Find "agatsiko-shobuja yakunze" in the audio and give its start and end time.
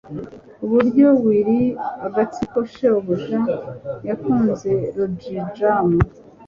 2.05-4.71